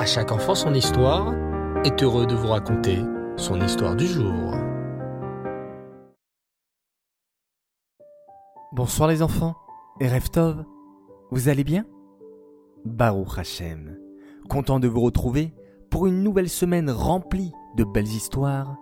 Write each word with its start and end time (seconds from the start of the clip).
À 0.00 0.06
chaque 0.06 0.32
enfant 0.32 0.54
son 0.54 0.72
histoire 0.72 1.34
est 1.84 2.02
heureux 2.02 2.26
de 2.26 2.34
vous 2.34 2.46
raconter 2.46 3.00
son 3.36 3.60
histoire 3.60 3.94
du 3.94 4.06
jour. 4.06 4.54
Bonsoir 8.72 9.10
les 9.10 9.20
enfants 9.20 9.56
et 10.00 10.08
Reftov, 10.08 10.64
vous 11.30 11.50
allez 11.50 11.64
bien? 11.64 11.84
Baruch 12.86 13.36
Hashem, 13.36 13.98
content 14.48 14.80
de 14.80 14.88
vous 14.88 15.02
retrouver 15.02 15.52
pour 15.90 16.06
une 16.06 16.22
nouvelle 16.22 16.48
semaine 16.48 16.88
remplie 16.88 17.52
de 17.76 17.84
belles 17.84 18.08
histoires. 18.08 18.78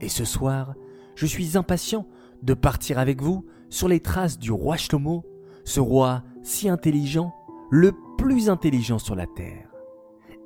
Et 0.00 0.08
ce 0.08 0.24
soir, 0.24 0.74
je 1.16 1.26
suis 1.26 1.58
impatient 1.58 2.06
de 2.44 2.54
partir 2.54 3.00
avec 3.00 3.20
vous 3.20 3.44
sur 3.70 3.88
les 3.88 3.98
traces 3.98 4.38
du 4.38 4.52
roi 4.52 4.76
Shlomo, 4.76 5.24
ce 5.64 5.80
roi 5.80 6.22
si 6.44 6.68
intelligent, 6.68 7.34
le 7.72 7.90
plus 8.16 8.48
intelligent 8.48 9.00
sur 9.00 9.16
la 9.16 9.26
terre. 9.26 9.69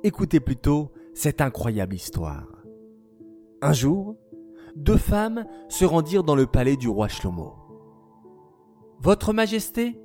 Écoutez 0.05 0.39
plutôt 0.39 0.91
cette 1.15 1.41
incroyable 1.41 1.95
histoire. 1.95 2.45
Un 3.63 3.73
jour, 3.73 4.15
deux 4.75 4.97
femmes 4.97 5.45
se 5.67 5.83
rendirent 5.83 6.23
dans 6.23 6.35
le 6.35 6.45
palais 6.45 6.77
du 6.77 6.87
roi 6.87 7.07
Shlomo. 7.07 7.55
Votre 8.99 9.33
Majesté, 9.33 9.99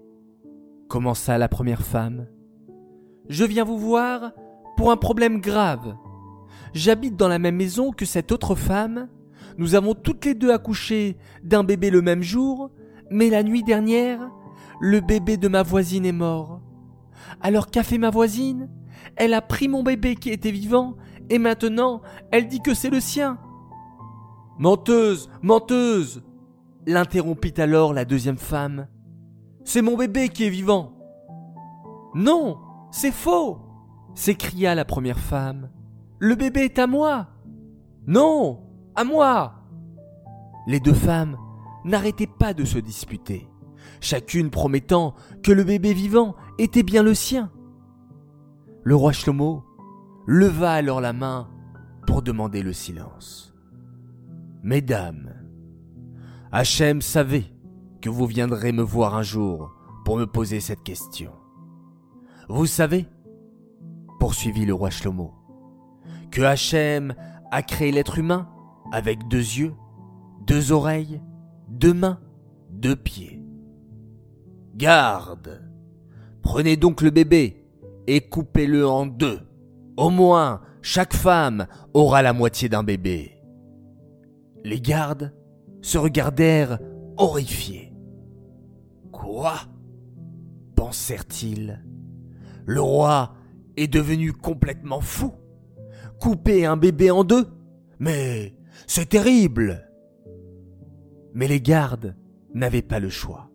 commença 0.88 1.36
la 1.36 1.48
première 1.48 1.82
femme, 1.82 2.28
je 3.28 3.44
viens 3.44 3.62
vous 3.62 3.77
voir 3.77 4.32
pour 4.78 4.91
un 4.91 4.96
problème 4.96 5.38
grave. 5.38 5.94
J'habite 6.72 7.16
dans 7.16 7.28
la 7.28 7.38
même 7.38 7.56
maison 7.56 7.92
que 7.92 8.06
cette 8.06 8.32
autre 8.32 8.55
femme. 8.55 9.10
Nous 9.58 9.74
avons 9.74 9.92
toutes 9.92 10.24
les 10.24 10.34
deux 10.34 10.50
accouché 10.50 11.19
d'un 11.42 11.62
bébé 11.62 11.91
le 11.91 12.00
même 12.00 12.22
jour, 12.22 12.70
mais 13.10 13.28
la 13.28 13.42
nuit 13.42 13.64
dernière, 13.64 14.30
le 14.80 15.00
bébé 15.00 15.36
de 15.36 15.48
ma 15.48 15.62
voisine 15.62 16.06
est 16.06 16.12
mort. 16.12 16.62
Alors 17.42 17.70
qu'a 17.70 17.82
fait 17.82 17.98
ma 17.98 18.08
voisine? 18.08 18.70
Elle 19.16 19.34
a 19.34 19.42
pris 19.42 19.68
mon 19.68 19.82
bébé 19.82 20.16
qui 20.16 20.30
était 20.30 20.50
vivant, 20.50 20.96
et 21.28 21.38
maintenant 21.38 22.02
elle 22.30 22.48
dit 22.48 22.60
que 22.60 22.74
c'est 22.74 22.91
le 22.91 23.00
sien. 23.00 23.38
Menteuse, 24.58 25.30
menteuse 25.42 26.22
l'interrompit 26.86 27.55
alors 27.60 27.92
la 27.92 28.05
deuxième 28.05 28.38
femme. 28.38 28.88
C'est 29.64 29.83
mon 29.83 29.97
bébé 29.97 30.28
qui 30.28 30.44
est 30.44 30.50
vivant. 30.50 30.92
Non, 32.14 32.58
c'est 32.91 33.12
faux 33.12 33.58
s'écria 34.14 34.75
la 34.75 34.84
première 34.84 35.19
femme. 35.19 35.70
Le 36.19 36.34
bébé 36.34 36.60
est 36.62 36.78
à 36.78 36.86
moi. 36.86 37.28
Non, 38.06 38.60
à 38.94 39.05
moi. 39.05 39.55
Les 40.66 40.80
deux 40.80 40.94
femmes 40.94 41.36
n'arrêtaient 41.84 42.27
pas 42.27 42.53
de 42.53 42.64
se 42.64 42.78
disputer, 42.78 43.48
chacune 44.00 44.50
promettant 44.50 45.14
que 45.42 45.53
le 45.53 45.64
bébé 45.64 45.94
vivant 45.94 46.34
était 46.58 46.82
bien 46.82 47.03
le 47.03 47.14
sien. 47.14 47.50
Le 48.83 48.97
roi 48.97 49.12
Shlomo 49.12 49.62
leva 50.27 50.73
alors 50.73 51.00
la 51.00 51.12
main 51.12 51.50
pour 52.06 52.23
demander 52.23 52.62
le 52.62 52.73
silence. 52.73 53.55
Mesdames, 54.62 55.34
Hachem 56.50 57.03
savait 57.03 57.53
que 58.00 58.09
vous 58.09 58.27
viendrez 58.27 58.72
me 58.72 58.83
voir 58.83 59.17
un 59.17 59.22
jour 59.22 59.75
pour 60.05 60.17
me 60.17 60.25
poser 60.25 60.61
cette 60.61 60.83
question. 60.83 61.33
Vous 62.48 62.67
savez, 62.67 63.06
poursuivit 64.19 64.64
le 64.64 64.75
roi 64.75 64.89
Shlomo, 64.89 65.34
que 66.31 66.41
Hachem 66.41 67.15
a 67.50 67.62
créé 67.62 67.92
l'être 67.92 68.19
humain 68.19 68.48
avec 68.92 69.28
deux 69.28 69.37
yeux, 69.37 69.75
deux 70.47 70.72
oreilles, 70.72 71.20
deux 71.69 71.94
mains, 71.94 72.19
deux 72.70 72.97
pieds. 72.97 73.42
Garde 74.75 75.70
Prenez 76.42 76.78
donc 76.78 77.03
le 77.03 77.11
bébé 77.11 77.59
et 78.06 78.20
coupez-le 78.20 78.87
en 78.87 79.06
deux. 79.06 79.41
Au 79.97 80.11
moins, 80.11 80.62
chaque 80.83 81.15
femme 81.15 81.67
aura 81.95 82.23
la 82.23 82.33
moitié 82.33 82.69
d'un 82.69 82.83
bébé. 82.83 83.43
Les 84.65 84.81
gardes 84.81 85.34
se 85.83 85.98
regardèrent 85.98 86.78
horrifiés. 87.16 87.93
Quoi? 89.12 89.55
pensèrent-ils. 90.77 91.84
Le 92.65 92.81
roi 92.81 93.34
est 93.77 93.87
devenu 93.87 94.33
complètement 94.33 95.00
fou. 95.00 95.33
Couper 96.19 96.65
un 96.65 96.77
bébé 96.77 97.10
en 97.10 97.22
deux? 97.22 97.47
Mais 97.99 98.55
c'est 98.87 99.10
terrible. 99.10 99.87
Mais 101.34 101.49
les 101.49 101.60
gardes 101.60 102.16
n'avaient 102.55 102.83
pas 102.83 102.99
le 102.99 103.10
choix. 103.10 103.50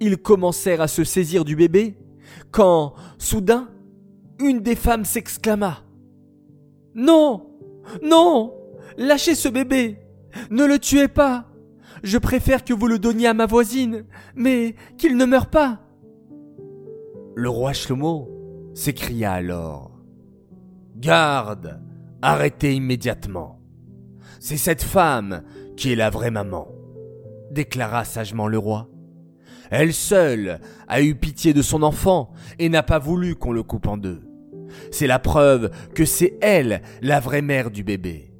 Ils 0.00 0.16
commencèrent 0.16 0.80
à 0.80 0.88
se 0.88 1.04
saisir 1.04 1.44
du 1.44 1.56
bébé 1.56 1.98
quand, 2.50 2.94
soudain, 3.18 3.68
une 4.40 4.60
des 4.60 4.76
femmes 4.76 5.04
s'exclama. 5.04 5.78
Non 6.94 7.46
Non 8.02 8.54
Lâchez 8.96 9.34
ce 9.34 9.48
bébé 9.48 9.98
Ne 10.50 10.64
le 10.64 10.78
tuez 10.78 11.08
pas 11.08 11.46
Je 12.02 12.18
préfère 12.18 12.64
que 12.64 12.72
vous 12.72 12.86
le 12.86 12.98
donniez 12.98 13.28
à 13.28 13.34
ma 13.34 13.46
voisine, 13.46 14.04
mais 14.34 14.74
qu'il 14.96 15.16
ne 15.16 15.24
meure 15.24 15.46
pas 15.48 15.80
Le 17.34 17.48
roi 17.48 17.72
Shlomo 17.72 18.28
s'écria 18.74 19.32
alors. 19.32 19.92
Garde 20.96 21.80
Arrêtez 22.22 22.74
immédiatement 22.74 23.60
C'est 24.40 24.56
cette 24.56 24.82
femme 24.82 25.42
qui 25.76 25.92
est 25.92 25.96
la 25.96 26.10
vraie 26.10 26.32
maman, 26.32 26.66
déclara 27.52 28.04
sagement 28.04 28.48
le 28.48 28.58
roi. 28.58 28.88
Elle 29.70 29.92
seule 29.92 30.60
a 30.86 31.02
eu 31.02 31.14
pitié 31.14 31.52
de 31.52 31.62
son 31.62 31.82
enfant 31.82 32.30
et 32.58 32.68
n'a 32.68 32.82
pas 32.82 32.98
voulu 32.98 33.36
qu'on 33.36 33.52
le 33.52 33.62
coupe 33.62 33.86
en 33.86 33.96
deux. 33.96 34.22
C'est 34.90 35.06
la 35.06 35.18
preuve 35.18 35.70
que 35.94 36.04
c'est 36.04 36.38
elle 36.40 36.82
la 37.02 37.20
vraie 37.20 37.42
mère 37.42 37.70
du 37.70 37.84
bébé. 37.84 38.32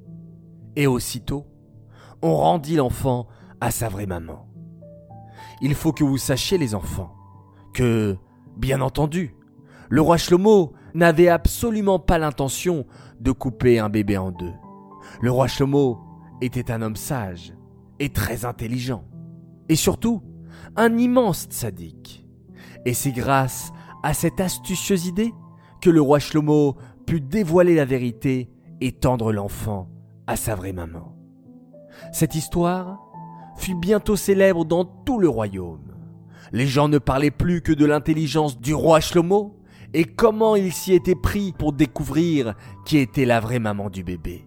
Et 0.77 0.87
aussitôt, 0.87 1.47
on 2.23 2.35
rendit 2.35 2.77
l'enfant 2.77 3.27
à 3.61 3.71
sa 3.71 3.89
vraie 3.89 4.07
maman. 4.07 4.47
Il 5.61 5.75
faut 5.75 5.93
que 5.93 6.05
vous 6.05 6.19
sachiez 6.19 6.59
les 6.59 6.75
enfants 6.75 7.15
que, 7.75 8.17
bien 8.57 8.81
entendu, 8.81 9.35
le 9.89 10.01
roi 10.01 10.17
Shlomo 10.17 10.73
n'avait 10.95 11.29
absolument 11.29 11.99
pas 11.99 12.19
l'intention 12.19 12.87
de 13.21 13.33
couper 13.33 13.79
un 13.79 13.89
bébé 13.89 14.17
en 14.17 14.31
deux. 14.31 14.53
Le 15.21 15.31
roi 15.31 15.49
Shlomo 15.49 15.99
était 16.41 16.71
un 16.71 16.83
homme 16.83 16.97
sage 16.97 17.55
et 17.99 18.11
très 18.11 18.45
intelligent. 18.45 19.05
Et 19.69 19.77
surtout, 19.77 20.23
un 20.77 20.97
immense 20.99 21.47
sadique. 21.51 22.27
Et 22.85 22.95
c'est 22.95 23.13
grâce 23.13 23.73
à 24.03 24.15
cette 24.15 24.41
astucieuse 24.41 25.07
idée 25.07 25.33
que 25.81 25.91
le 25.91 26.01
roi 26.01 26.19
Shlomo 26.19 26.77
put 27.07 27.21
dévoiler 27.21 27.75
la 27.75 27.85
vérité 27.85 28.51
et 28.81 28.93
tendre 28.93 29.33
l'enfant 29.33 29.89
à 30.27 30.37
sa 30.37 30.55
vraie 30.55 30.73
maman. 30.73 31.17
Cette 32.13 32.35
histoire 32.35 32.99
fut 33.57 33.75
bientôt 33.75 34.17
célèbre 34.17 34.65
dans 34.65 34.85
tout 34.85 35.19
le 35.19 35.29
royaume. 35.29 35.95
Les 36.53 36.67
gens 36.67 36.89
ne 36.89 36.99
parlaient 36.99 37.31
plus 37.31 37.61
que 37.61 37.73
de 37.73 37.85
l'intelligence 37.85 38.61
du 38.61 38.75
roi 38.75 39.01
Shlomo 39.01 39.59
et 39.95 40.05
comment 40.05 40.57
il 40.57 40.73
s'y 40.73 40.93
était 40.93 41.15
pris 41.15 41.53
pour 41.53 41.73
découvrir 41.73 42.55
qui 42.85 42.99
était 42.99 43.25
la 43.25 43.41
vraie 43.41 43.59
maman 43.59 43.91
du 43.91 44.05
bébé. 44.05 44.47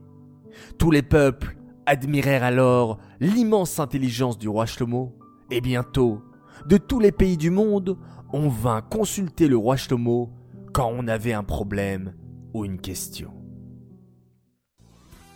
Tous 0.77 0.91
les 0.91 1.01
peuples 1.01 1.57
admirèrent 1.85 2.43
alors 2.43 2.99
l'immense 3.19 3.79
intelligence 3.79 4.37
du 4.37 4.47
roi 4.47 4.65
Shlomo 4.65 5.15
et 5.51 5.61
bientôt, 5.61 6.21
de 6.65 6.77
tous 6.77 6.99
les 6.99 7.11
pays 7.11 7.37
du 7.37 7.49
monde, 7.51 7.97
on 8.33 8.47
vint 8.49 8.81
consulter 8.81 9.47
le 9.47 9.57
roi 9.57 9.77
Shlomo 9.77 10.29
quand 10.73 10.91
on 10.91 11.07
avait 11.07 11.33
un 11.33 11.43
problème 11.43 12.13
ou 12.53 12.65
une 12.65 12.79
question. 12.79 13.31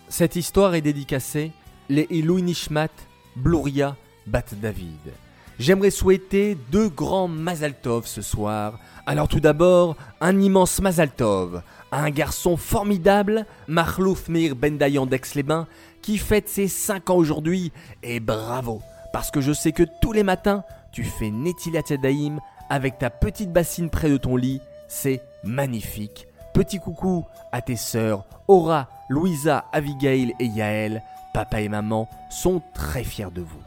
Cette 0.08 0.36
histoire 0.36 0.76
est 0.76 0.82
dédicacée 0.82 1.52
les 1.90 2.08
Ilou 2.10 2.40
Nishmat 2.40 2.90
Bluria 3.36 3.98
Bat 4.26 4.46
David. 4.62 5.14
J'aimerais 5.60 5.92
souhaiter 5.92 6.58
deux 6.72 6.90
grands 6.90 7.28
Mazaltov 7.28 8.06
ce 8.08 8.22
soir. 8.22 8.80
Alors 9.06 9.28
tout 9.28 9.40
d'abord, 9.40 9.96
un 10.22 10.40
immense 10.40 10.82
Mazaltov 10.82 11.62
un 11.96 12.10
garçon 12.10 12.58
formidable, 12.58 13.46
Mahlouf 13.68 14.28
Mir 14.28 14.56
Bendayan 14.56 15.06
d'Aix-les-Bains, 15.06 15.68
qui 16.02 16.18
fête 16.18 16.50
ses 16.50 16.68
5 16.68 17.10
ans 17.10 17.16
aujourd'hui. 17.16 17.72
Et 18.04 18.20
bravo, 18.20 18.82
parce 19.16 19.32
que 19.32 19.40
je 19.40 19.54
sais 19.54 19.72
que 19.72 19.84
tous 20.02 20.12
les 20.12 20.24
matins, 20.24 20.66
tu 20.92 21.06
fais 21.06 21.32
Netilat 21.32 21.84
Yadayim 21.90 22.42
avec 22.70 22.98
ta 22.98 23.10
petite 23.10 23.54
bassine 23.54 23.90
près 23.90 24.10
de 24.10 24.18
ton 24.18 24.36
lit. 24.36 24.60
C'est 24.90 25.22
magnifique. 25.42 26.28
Petit 26.54 26.80
coucou 26.80 27.24
à 27.54 27.62
tes 27.62 27.78
sœurs, 27.78 28.26
Aura, 28.50 28.90
Louisa, 29.08 29.64
Abigail 29.72 30.36
et 30.38 30.48
Yael. 30.48 31.02
Papa 31.34 31.62
et 31.62 31.70
maman 31.70 32.10
sont 32.30 32.62
très 32.74 33.06
fiers 33.06 33.32
de 33.34 33.40
vous 33.40 33.62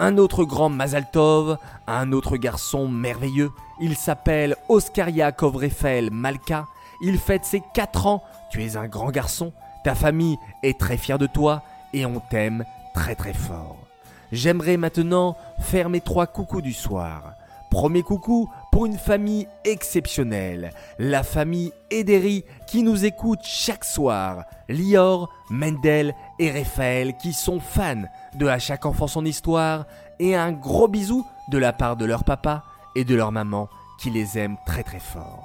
un 0.00 0.16
autre 0.18 0.44
grand 0.44 0.70
Mazaltov, 0.70 1.58
un 1.86 2.10
autre 2.10 2.36
garçon 2.36 2.88
merveilleux. 2.88 3.52
Il 3.80 3.96
s'appelle 3.96 4.56
Oscar 4.68 5.08
Yaakov 5.08 5.62
Malka. 6.10 6.66
Il 7.00 7.18
fête 7.18 7.44
ses 7.44 7.62
4 7.74 8.06
ans. 8.08 8.24
Tu 8.50 8.64
es 8.64 8.76
un 8.76 8.88
grand 8.88 9.10
garçon. 9.10 9.52
Ta 9.84 9.94
famille 9.94 10.38
est 10.64 10.80
très 10.80 10.96
fière 10.96 11.18
de 11.18 11.26
toi 11.26 11.62
et 11.92 12.06
on 12.06 12.18
t'aime 12.18 12.64
très 12.92 13.14
très 13.14 13.34
fort. 13.34 13.89
J'aimerais 14.32 14.76
maintenant 14.76 15.36
faire 15.60 15.88
mes 15.88 16.00
trois 16.00 16.26
coucous 16.26 16.62
du 16.62 16.72
soir. 16.72 17.34
Premier 17.70 18.02
coucou 18.02 18.50
pour 18.72 18.86
une 18.86 18.98
famille 18.98 19.46
exceptionnelle, 19.64 20.72
la 20.98 21.22
famille 21.22 21.72
Ederi 21.90 22.44
qui 22.66 22.82
nous 22.82 23.04
écoute 23.04 23.40
chaque 23.44 23.84
soir, 23.84 24.44
Lior, 24.68 25.32
Mendel 25.50 26.14
et 26.40 26.50
Raphaël 26.50 27.16
qui 27.16 27.32
sont 27.32 27.60
fans 27.60 28.02
de 28.34 28.46
À 28.48 28.58
chaque 28.58 28.86
enfant 28.86 29.06
son 29.06 29.24
histoire, 29.24 29.86
et 30.18 30.34
un 30.34 30.50
gros 30.50 30.88
bisou 30.88 31.24
de 31.48 31.58
la 31.58 31.72
part 31.72 31.96
de 31.96 32.04
leur 32.04 32.24
papa 32.24 32.64
et 32.96 33.04
de 33.04 33.14
leur 33.14 33.30
maman 33.30 33.68
qui 34.00 34.10
les 34.10 34.36
aiment 34.36 34.56
très 34.66 34.82
très 34.82 34.98
fort. 35.00 35.44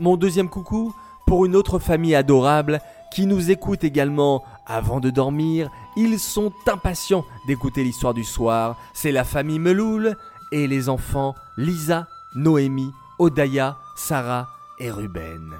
Mon 0.00 0.16
deuxième 0.16 0.48
coucou 0.48 0.92
pour 1.26 1.46
une 1.46 1.54
autre 1.54 1.78
famille 1.78 2.16
adorable 2.16 2.80
qui 3.10 3.26
nous 3.26 3.50
écoute 3.50 3.84
également 3.84 4.44
avant 4.66 5.00
de 5.00 5.10
dormir. 5.10 5.70
Ils 5.96 6.18
sont 6.18 6.52
impatients 6.66 7.24
d'écouter 7.46 7.82
l'histoire 7.82 8.14
du 8.14 8.24
soir. 8.24 8.76
C'est 8.94 9.12
la 9.12 9.24
famille 9.24 9.58
Meloul 9.58 10.16
et 10.52 10.66
les 10.66 10.88
enfants 10.88 11.34
Lisa, 11.56 12.06
Noémie, 12.34 12.92
Odaya, 13.18 13.78
Sarah 13.96 14.48
et 14.78 14.90
Ruben. 14.90 15.54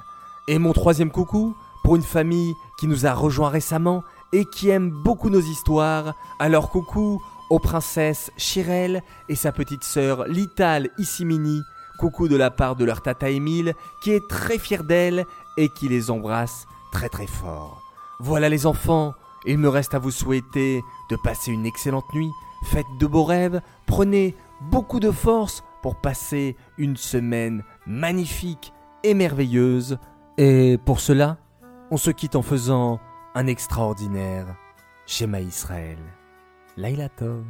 Et 0.48 0.58
mon 0.58 0.72
troisième 0.72 1.10
coucou 1.10 1.56
pour 1.82 1.96
une 1.96 2.02
famille 2.02 2.54
qui 2.78 2.86
nous 2.86 3.06
a 3.06 3.12
rejoint 3.12 3.48
récemment 3.48 4.04
et 4.32 4.44
qui 4.44 4.68
aime 4.68 4.90
beaucoup 4.90 5.30
nos 5.30 5.40
histoires. 5.40 6.14
Alors 6.38 6.70
coucou 6.70 7.20
aux 7.50 7.58
princesses 7.58 8.30
Chirel 8.36 9.02
et 9.28 9.34
sa 9.34 9.50
petite 9.50 9.84
sœur 9.84 10.26
Lital 10.26 10.88
Issimini. 10.98 11.62
Coucou 11.98 12.28
de 12.28 12.36
la 12.36 12.50
part 12.50 12.76
de 12.76 12.84
leur 12.84 13.02
tata 13.02 13.28
Émile 13.28 13.74
qui 14.02 14.12
est 14.12 14.26
très 14.28 14.58
fière 14.58 14.84
d'elle 14.84 15.26
et 15.58 15.68
qui 15.68 15.88
les 15.88 16.10
embrasse 16.10 16.66
très 16.92 17.08
très 17.08 17.26
fort. 17.26 17.82
Voilà 18.20 18.48
les 18.48 18.66
enfants, 18.66 19.14
il 19.46 19.58
me 19.58 19.68
reste 19.68 19.94
à 19.94 19.98
vous 19.98 20.10
souhaiter 20.10 20.82
de 21.10 21.16
passer 21.16 21.52
une 21.52 21.66
excellente 21.66 22.12
nuit, 22.14 22.30
faites 22.64 22.86
de 22.98 23.06
beaux 23.06 23.24
rêves, 23.24 23.60
prenez 23.86 24.36
beaucoup 24.60 25.00
de 25.00 25.10
force 25.10 25.64
pour 25.82 25.96
passer 25.96 26.56
une 26.76 26.96
semaine 26.96 27.64
magnifique 27.86 28.72
et 29.02 29.14
merveilleuse. 29.14 29.98
Et 30.36 30.78
pour 30.84 31.00
cela, 31.00 31.38
on 31.90 31.96
se 31.96 32.10
quitte 32.10 32.36
en 32.36 32.42
faisant 32.42 33.00
un 33.34 33.46
extraordinaire 33.46 34.56
schéma 35.06 35.40
Israël. 35.40 35.98
Laila 36.76 37.08
Tov. 37.08 37.44